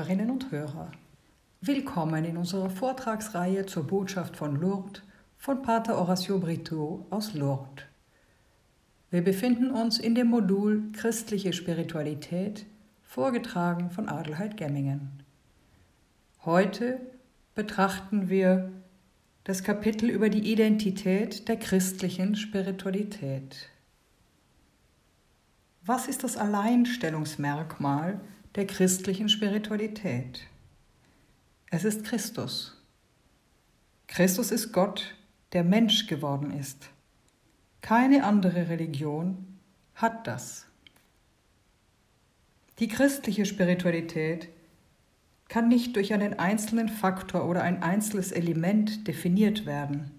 Hörerinnen 0.00 0.30
und 0.30 0.50
Hörer. 0.50 0.92
Willkommen 1.60 2.24
in 2.24 2.38
unserer 2.38 2.70
Vortragsreihe 2.70 3.66
zur 3.66 3.86
Botschaft 3.86 4.34
von 4.34 4.56
Lourdes 4.56 5.02
von 5.36 5.60
Pater 5.60 5.98
Horacio 5.98 6.38
Brito 6.38 7.04
aus 7.10 7.34
Lourdes. 7.34 7.84
Wir 9.10 9.22
befinden 9.22 9.70
uns 9.70 9.98
in 9.98 10.14
dem 10.14 10.28
Modul 10.28 10.90
Christliche 10.92 11.52
Spiritualität, 11.52 12.64
vorgetragen 13.02 13.90
von 13.90 14.08
Adelheid 14.08 14.56
Gemmingen. 14.56 15.22
Heute 16.46 16.98
betrachten 17.54 18.30
wir 18.30 18.72
das 19.44 19.62
Kapitel 19.62 20.08
über 20.08 20.30
die 20.30 20.50
Identität 20.50 21.46
der 21.46 21.58
christlichen 21.58 22.36
Spiritualität. 22.36 23.68
Was 25.84 26.08
ist 26.08 26.24
das 26.24 26.38
Alleinstellungsmerkmal 26.38 28.18
der 28.54 28.66
christlichen 28.66 29.28
Spiritualität? 29.28 30.46
Es 31.70 31.84
ist 31.84 32.04
Christus. 32.04 32.76
Christus 34.08 34.50
ist 34.50 34.72
Gott, 34.72 35.14
der 35.52 35.62
Mensch 35.62 36.06
geworden 36.08 36.50
ist. 36.50 36.90
Keine 37.80 38.24
andere 38.24 38.68
Religion 38.68 39.58
hat 39.94 40.26
das. 40.26 40.66
Die 42.80 42.88
christliche 42.88 43.46
Spiritualität 43.46 44.48
kann 45.48 45.68
nicht 45.68 45.94
durch 45.96 46.12
einen 46.12 46.38
einzelnen 46.38 46.88
Faktor 46.88 47.48
oder 47.48 47.62
ein 47.62 47.82
einzelnes 47.82 48.32
Element 48.32 49.06
definiert 49.06 49.66
werden. 49.66 50.10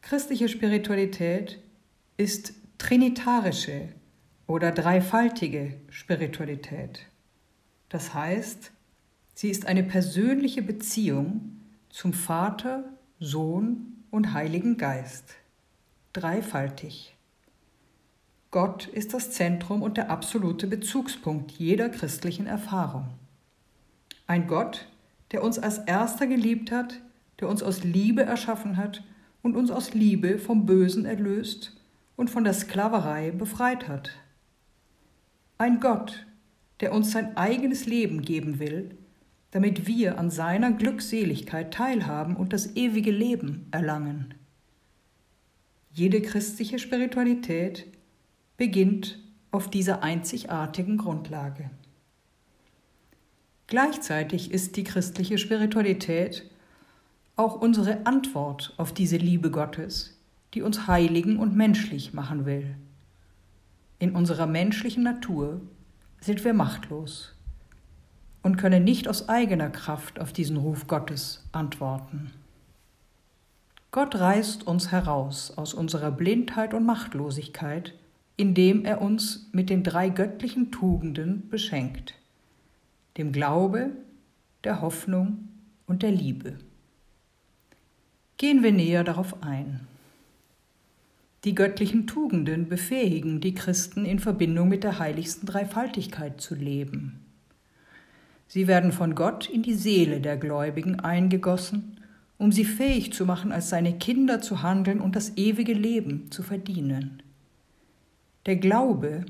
Christliche 0.00 0.48
Spiritualität 0.48 1.58
ist 2.16 2.54
trinitarische 2.78 3.88
oder 4.48 4.72
dreifaltige 4.72 5.74
Spiritualität. 5.90 7.06
Das 7.90 8.14
heißt, 8.14 8.72
sie 9.34 9.50
ist 9.50 9.66
eine 9.66 9.84
persönliche 9.84 10.62
Beziehung 10.62 11.60
zum 11.90 12.12
Vater, 12.12 12.84
Sohn 13.20 14.02
und 14.10 14.32
Heiligen 14.32 14.78
Geist. 14.78 15.34
Dreifaltig. 16.14 17.14
Gott 18.50 18.86
ist 18.86 19.12
das 19.12 19.30
Zentrum 19.30 19.82
und 19.82 19.98
der 19.98 20.10
absolute 20.10 20.66
Bezugspunkt 20.66 21.52
jeder 21.52 21.90
christlichen 21.90 22.46
Erfahrung. 22.46 23.08
Ein 24.26 24.46
Gott, 24.46 24.88
der 25.32 25.42
uns 25.42 25.58
als 25.58 25.78
erster 25.78 26.26
geliebt 26.26 26.72
hat, 26.72 27.00
der 27.40 27.50
uns 27.50 27.62
aus 27.62 27.84
Liebe 27.84 28.22
erschaffen 28.22 28.78
hat 28.78 29.04
und 29.42 29.56
uns 29.56 29.70
aus 29.70 29.92
Liebe 29.92 30.38
vom 30.38 30.64
Bösen 30.64 31.04
erlöst 31.04 31.76
und 32.16 32.30
von 32.30 32.44
der 32.44 32.54
Sklaverei 32.54 33.30
befreit 33.30 33.86
hat. 33.88 34.12
Ein 35.60 35.80
Gott, 35.80 36.24
der 36.78 36.92
uns 36.92 37.10
sein 37.10 37.36
eigenes 37.36 37.86
Leben 37.86 38.22
geben 38.22 38.60
will, 38.60 38.96
damit 39.50 39.88
wir 39.88 40.16
an 40.16 40.30
seiner 40.30 40.70
Glückseligkeit 40.70 41.74
teilhaben 41.74 42.36
und 42.36 42.52
das 42.52 42.76
ewige 42.76 43.10
Leben 43.10 43.66
erlangen. 43.72 44.34
Jede 45.92 46.22
christliche 46.22 46.78
Spiritualität 46.78 47.86
beginnt 48.56 49.18
auf 49.50 49.68
dieser 49.68 50.04
einzigartigen 50.04 50.96
Grundlage. 50.96 51.70
Gleichzeitig 53.66 54.52
ist 54.52 54.76
die 54.76 54.84
christliche 54.84 55.38
Spiritualität 55.38 56.48
auch 57.34 57.60
unsere 57.60 58.06
Antwort 58.06 58.74
auf 58.76 58.94
diese 58.94 59.16
Liebe 59.16 59.50
Gottes, 59.50 60.18
die 60.54 60.62
uns 60.62 60.86
heiligen 60.86 61.38
und 61.38 61.56
menschlich 61.56 62.12
machen 62.12 62.46
will. 62.46 62.76
In 63.98 64.14
unserer 64.14 64.46
menschlichen 64.46 65.02
Natur 65.02 65.60
sind 66.20 66.44
wir 66.44 66.54
machtlos 66.54 67.34
und 68.42 68.56
können 68.56 68.84
nicht 68.84 69.08
aus 69.08 69.28
eigener 69.28 69.70
Kraft 69.70 70.20
auf 70.20 70.32
diesen 70.32 70.56
Ruf 70.56 70.86
Gottes 70.86 71.44
antworten. 71.52 72.30
Gott 73.90 74.14
reißt 74.14 74.66
uns 74.66 74.92
heraus 74.92 75.52
aus 75.56 75.74
unserer 75.74 76.10
Blindheit 76.10 76.74
und 76.74 76.84
Machtlosigkeit, 76.84 77.94
indem 78.36 78.84
er 78.84 79.00
uns 79.00 79.48
mit 79.52 79.70
den 79.70 79.82
drei 79.82 80.10
göttlichen 80.10 80.70
Tugenden 80.70 81.48
beschenkt 81.48 82.14
dem 83.18 83.32
Glaube, 83.32 83.90
der 84.64 84.80
Hoffnung 84.80 85.48
und 85.86 86.02
der 86.02 86.12
Liebe. 86.12 86.56
Gehen 88.36 88.62
wir 88.62 88.72
näher 88.72 89.04
darauf 89.04 89.42
ein. 89.42 89.80
Die 91.44 91.54
göttlichen 91.54 92.08
Tugenden 92.08 92.68
befähigen 92.68 93.40
die 93.40 93.54
Christen 93.54 94.04
in 94.04 94.18
Verbindung 94.18 94.68
mit 94.68 94.82
der 94.82 94.98
heiligsten 94.98 95.46
Dreifaltigkeit 95.46 96.40
zu 96.40 96.56
leben. 96.56 97.24
Sie 98.48 98.66
werden 98.66 98.90
von 98.90 99.14
Gott 99.14 99.48
in 99.48 99.62
die 99.62 99.74
Seele 99.74 100.20
der 100.20 100.36
Gläubigen 100.36 100.98
eingegossen, 100.98 102.00
um 102.38 102.50
sie 102.50 102.64
fähig 102.64 103.12
zu 103.12 103.24
machen, 103.24 103.52
als 103.52 103.68
seine 103.68 103.98
Kinder 103.98 104.40
zu 104.40 104.62
handeln 104.62 105.00
und 105.00 105.14
das 105.14 105.36
ewige 105.36 105.74
Leben 105.74 106.30
zu 106.30 106.42
verdienen. 106.42 107.22
Der 108.46 108.56
Glaube 108.56 109.26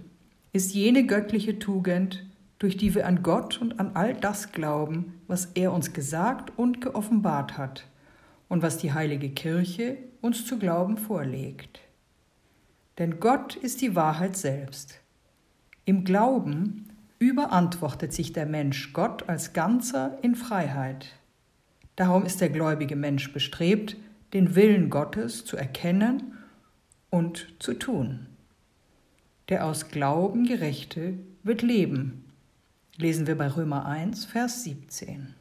ist 0.52 0.74
jene 0.74 1.04
göttliche 1.04 1.58
Tugend, 1.58 2.24
durch 2.58 2.76
die 2.76 2.94
wir 2.94 3.06
an 3.06 3.22
Gott 3.22 3.60
und 3.60 3.78
an 3.80 3.91
all 3.94 4.14
das 4.14 4.52
glauben, 4.52 5.14
was 5.26 5.47
er 5.54 5.72
uns 5.72 5.92
gesagt 5.92 6.56
und 6.56 6.80
geoffenbart 6.80 7.58
hat 7.58 7.86
und 8.48 8.62
was 8.62 8.78
die 8.78 8.92
heilige 8.92 9.28
Kirche 9.28 9.98
uns 10.20 10.47
zu 10.47 10.58
glauben 10.58 10.97
vorlegt. 10.97 11.80
Denn 12.98 13.20
Gott 13.20 13.56
ist 13.56 13.81
die 13.81 13.94
Wahrheit 13.94 14.36
selbst. 14.36 15.00
Im 15.84 16.04
Glauben 16.04 16.88
überantwortet 17.19 18.12
sich 18.12 18.32
der 18.32 18.47
Mensch 18.47 18.92
Gott 18.92 19.28
als 19.28 19.53
Ganzer 19.53 20.19
in 20.22 20.34
Freiheit. 20.34 21.14
Darum 21.97 22.25
ist 22.25 22.41
der 22.41 22.50
gläubige 22.50 22.97
Mensch 22.97 23.32
bestrebt, 23.32 23.97
den 24.32 24.54
Willen 24.54 24.91
Gottes 24.91 25.44
zu 25.44 25.56
erkennen 25.56 26.38
und 27.10 27.54
zu 27.59 27.75
tun. 27.75 28.26
Der 29.48 29.65
aus 29.65 29.88
Glauben 29.88 30.44
Gerechte 30.44 31.15
wird 31.42 31.62
leben 31.62 32.25
lesen 32.98 33.28
wir 33.28 33.36
bei 33.36 33.48
Römer 33.48 33.86
1, 33.86 34.25
Vers 34.25 34.65
17. 34.65 35.34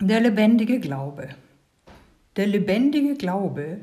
Der 0.00 0.20
lebendige 0.20 0.78
Glaube. 0.78 1.30
Der 2.36 2.46
lebendige 2.46 3.14
Glaube 3.14 3.80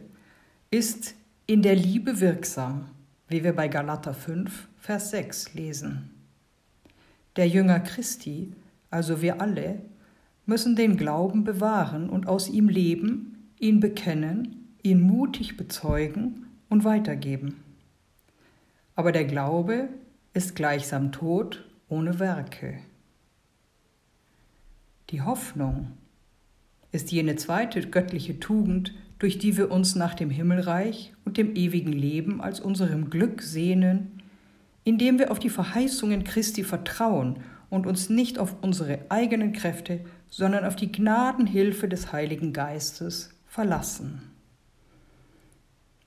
ist 0.72 1.16
in 1.48 1.62
der 1.62 1.76
Liebe 1.76 2.20
wirksam, 2.20 2.90
wie 3.28 3.44
wir 3.44 3.54
bei 3.54 3.68
Galater 3.68 4.14
5, 4.14 4.68
Vers 4.78 5.12
6 5.12 5.54
lesen. 5.54 6.12
Der 7.36 7.48
Jünger 7.48 7.80
Christi, 7.80 8.54
also 8.90 9.22
wir 9.22 9.42
alle, 9.42 9.82
müssen 10.46 10.76
den 10.76 10.98
Glauben 10.98 11.44
bewahren 11.44 12.10
und 12.10 12.28
aus 12.28 12.50
ihm 12.50 12.70
leben, 12.70 13.50
ihn 13.60 13.80
bekennen, 13.80 14.74
ihn 14.84 15.02
mutig 15.02 15.58
bezeugen 15.58 16.46
und 16.70 16.84
weitergeben. 16.84 17.64
Aber 18.96 19.12
der 19.12 19.26
Glaube 19.26 19.90
ist 20.34 20.56
gleichsam 20.56 21.12
Tod 21.12 21.64
ohne 21.90 22.20
Werke. 22.20 22.80
Die 25.10 25.22
Hoffnung 25.22 25.92
ist 26.92 27.12
jene 27.12 27.36
zweite 27.36 27.82
göttliche 27.90 28.40
Tugend, 28.40 28.94
durch 29.20 29.38
die 29.38 29.58
wir 29.58 29.72
uns 29.72 29.96
nach 29.96 30.14
dem 30.14 30.30
Himmelreich 30.30 31.14
und 31.24 31.38
dem 31.38 31.56
ewigen 31.56 31.94
Leben 31.94 32.42
als 32.42 32.60
unserem 32.60 33.10
Glück 33.10 33.42
sehnen, 33.42 34.22
indem 34.84 35.20
wir 35.20 35.32
auf 35.32 35.40
die 35.40 35.50
Verheißungen 35.50 36.24
Christi 36.24 36.64
vertrauen 36.64 37.38
und 37.70 37.88
uns 37.88 38.10
nicht 38.10 38.38
auf 38.40 38.56
unsere 38.62 39.00
eigenen 39.10 39.54
Kräfte, 39.54 40.02
sondern 40.30 40.66
auf 40.66 40.76
die 40.76 40.92
Gnadenhilfe 40.92 41.88
des 41.88 42.12
Heiligen 42.12 42.54
Geistes 42.54 43.32
verlassen. 43.48 44.22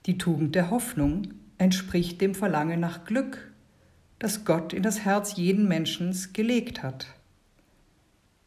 Die 0.05 0.17
Tugend 0.17 0.55
der 0.55 0.69
Hoffnung 0.69 1.33
entspricht 1.57 2.21
dem 2.21 2.35
Verlangen 2.35 2.79
nach 2.79 3.05
Glück 3.05 3.49
das 4.19 4.43
Gott 4.43 4.73
in 4.73 4.83
das 4.83 4.99
Herz 5.05 5.37
jeden 5.37 5.67
Menschen 5.67 6.15
gelegt 6.33 6.83
hat. 6.83 7.07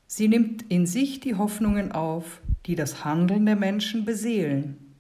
Sie 0.06 0.29
nimmt 0.29 0.62
in 0.70 0.87
sich 0.87 1.20
die 1.20 1.35
Hoffnungen 1.35 1.93
auf, 1.93 2.43
die 2.67 2.75
das 2.75 3.05
Handeln 3.05 3.47
der 3.47 3.56
Menschen 3.56 4.05
beseelen. 4.05 4.94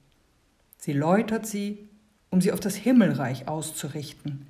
Sie 0.78 0.92
läutert 0.92 1.46
sie, 1.46 1.78
um 2.30 2.40
sie 2.40 2.52
auf 2.52 2.60
das 2.60 2.74
Himmelreich 2.74 3.46
auszurichten. 3.46 4.46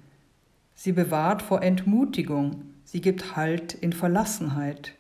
Sie 0.75 0.93
bewahrt 0.93 1.43
vor 1.43 1.63
Entmutigung, 1.63 2.63
sie 2.85 3.01
gibt 3.01 3.37
Halt 3.37 3.75
in 3.75 3.93
Verlassenheit. 3.93 4.95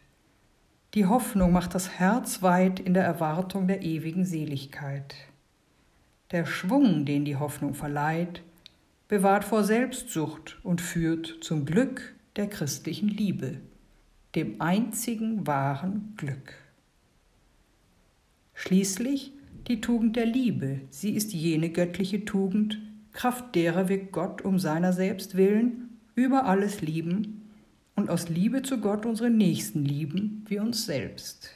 Die 0.94 1.06
Hoffnung 1.06 1.52
macht 1.52 1.74
das 1.74 1.98
Herz 1.98 2.42
weit 2.42 2.78
in 2.80 2.92
der 2.92 3.04
Erwartung 3.04 3.66
der 3.66 3.82
ewigen 3.82 4.26
Seligkeit. 4.26 5.14
Der 6.32 6.44
Schwung, 6.44 7.04
den 7.06 7.24
die 7.24 7.36
Hoffnung 7.36 7.74
verleiht, 7.74 8.42
bewahrt 9.08 9.44
vor 9.44 9.64
Selbstsucht 9.64 10.58
und 10.62 10.80
führt 10.80 11.38
zum 11.42 11.64
Glück 11.64 12.14
der 12.36 12.46
christlichen 12.46 13.08
Liebe, 13.08 13.60
dem 14.34 14.60
einzigen 14.60 15.46
wahren 15.46 16.14
Glück. 16.16 16.54
Schließlich 18.62 19.32
die 19.66 19.80
Tugend 19.80 20.14
der 20.14 20.24
Liebe, 20.24 20.82
sie 20.88 21.16
ist 21.16 21.32
jene 21.32 21.70
göttliche 21.70 22.24
Tugend, 22.24 22.78
Kraft 23.12 23.56
derer 23.56 23.88
wir 23.88 23.98
Gott 23.98 24.42
um 24.42 24.60
seiner 24.60 24.92
selbst 24.92 25.36
willen 25.36 25.98
über 26.14 26.44
alles 26.44 26.80
lieben 26.80 27.50
und 27.96 28.08
aus 28.08 28.28
Liebe 28.28 28.62
zu 28.62 28.78
Gott 28.78 29.04
unsere 29.04 29.30
Nächsten 29.30 29.84
lieben 29.84 30.44
wie 30.46 30.60
uns 30.60 30.86
selbst. 30.86 31.50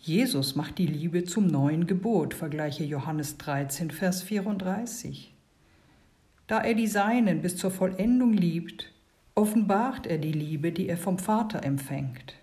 Jesus 0.00 0.56
macht 0.56 0.78
die 0.78 0.88
Liebe 0.88 1.22
zum 1.22 1.46
neuen 1.46 1.86
Gebot, 1.86 2.34
vergleiche 2.34 2.82
Johannes 2.82 3.38
13, 3.38 3.92
Vers 3.92 4.24
34. 4.24 5.32
Da 6.48 6.60
er 6.60 6.74
die 6.74 6.88
Seinen 6.88 7.40
bis 7.40 7.56
zur 7.56 7.70
Vollendung 7.70 8.32
liebt, 8.32 8.92
offenbart 9.36 10.08
er 10.08 10.18
die 10.18 10.32
Liebe, 10.32 10.72
die 10.72 10.88
er 10.88 10.98
vom 10.98 11.20
Vater 11.20 11.62
empfängt. 11.62 12.34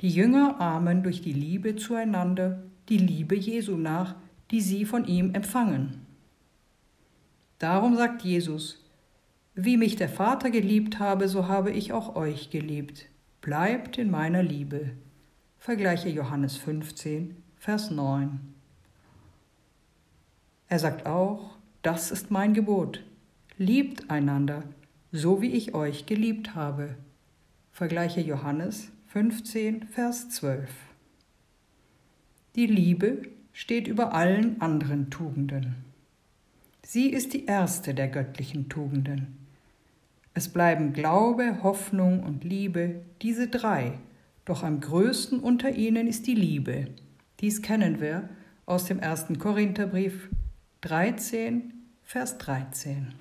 Die 0.00 0.10
Jünger 0.10 0.60
ahmen 0.60 1.02
durch 1.02 1.22
die 1.22 1.32
Liebe 1.32 1.76
zueinander 1.76 2.62
die 2.88 2.98
Liebe 2.98 3.34
Jesu 3.34 3.76
nach, 3.76 4.14
die 4.50 4.60
sie 4.60 4.84
von 4.84 5.04
ihm 5.04 5.34
empfangen. 5.34 6.06
Darum 7.58 7.96
sagt 7.96 8.22
Jesus, 8.22 8.84
wie 9.54 9.76
mich 9.76 9.96
der 9.96 10.08
Vater 10.08 10.50
geliebt 10.50 10.98
habe, 10.98 11.28
so 11.28 11.48
habe 11.48 11.70
ich 11.72 11.92
auch 11.92 12.14
euch 12.16 12.50
geliebt. 12.50 13.06
Bleibt 13.40 13.98
in 13.98 14.10
meiner 14.10 14.42
Liebe. 14.42 14.92
Vergleiche 15.58 16.08
Johannes 16.08 16.56
15, 16.56 17.36
Vers 17.56 17.90
9. 17.90 18.38
Er 20.68 20.78
sagt 20.78 21.06
auch, 21.06 21.56
das 21.82 22.10
ist 22.10 22.30
mein 22.30 22.54
Gebot. 22.54 23.02
Liebt 23.56 24.10
einander, 24.10 24.62
so 25.10 25.42
wie 25.42 25.50
ich 25.52 25.74
euch 25.74 26.06
geliebt 26.06 26.54
habe. 26.54 26.94
Vergleiche 27.72 28.20
Johannes 28.20 28.92
15, 29.10 29.84
Vers 29.84 30.28
12. 30.28 30.68
Die 32.56 32.66
Liebe 32.66 33.22
steht 33.54 33.88
über 33.88 34.12
allen 34.12 34.60
anderen 34.60 35.08
Tugenden. 35.08 35.76
Sie 36.82 37.08
ist 37.08 37.32
die 37.32 37.46
erste 37.46 37.94
der 37.94 38.08
göttlichen 38.08 38.68
Tugenden. 38.68 39.38
Es 40.34 40.50
bleiben 40.50 40.92
Glaube, 40.92 41.62
Hoffnung 41.62 42.22
und 42.22 42.44
Liebe, 42.44 43.00
diese 43.22 43.48
drei, 43.48 43.98
doch 44.44 44.62
am 44.62 44.78
größten 44.78 45.40
unter 45.40 45.70
ihnen 45.70 46.06
ist 46.06 46.26
die 46.26 46.34
Liebe. 46.34 46.88
Dies 47.40 47.62
kennen 47.62 48.02
wir 48.02 48.28
aus 48.66 48.84
dem 48.84 48.98
ersten 48.98 49.38
Korintherbrief 49.38 50.28
13, 50.82 51.72
Vers 52.04 52.36
13. 52.36 53.14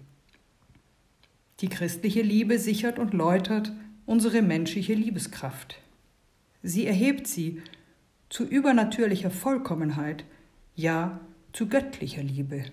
Die 1.62 1.69
christliche 1.69 2.24
Liebe 2.24 2.60
sichert 2.60 3.00
und 3.00 3.13
läutert 3.13 3.72
unsere 4.07 4.42
menschliche 4.42 4.95
Liebeskraft. 4.95 5.80
Sie 6.63 6.88
erhebt 6.88 7.27
sie 7.27 7.62
zu 8.30 8.45
übernatürlicher 8.45 9.30
Vollkommenheit, 9.30 10.25
ja 10.75 11.19
zu 11.54 11.68
göttlicher 11.68 12.24
Liebe. 12.24 12.63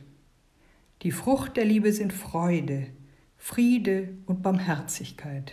Die 1.02 1.10
Frucht 1.10 1.56
der 1.56 1.64
Liebe 1.66 1.92
sind 1.92 2.12
Freude, 2.12 2.86
Friede 3.36 4.10
und 4.26 4.42
Barmherzigkeit. 4.42 5.52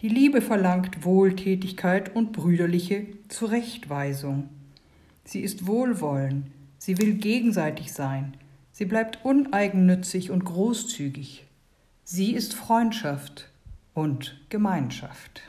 Die 0.00 0.08
Liebe 0.08 0.42
verlangt 0.42 1.04
Wohltätigkeit 1.04 2.14
und 2.14 2.32
brüderliche 2.32 3.06
Zurechtweisung. 3.28 4.48
Sie 5.24 5.40
ist 5.40 5.66
Wohlwollen, 5.66 6.50
sie 6.78 6.98
will 6.98 7.14
gegenseitig 7.14 7.92
sein, 7.92 8.36
sie 8.72 8.84
bleibt 8.84 9.24
uneigennützig 9.24 10.30
und 10.30 10.44
großzügig. 10.44 11.46
Sie 12.02 12.34
ist 12.34 12.54
Freundschaft 12.54 13.48
und 13.94 14.36
Gemeinschaft. 14.48 15.42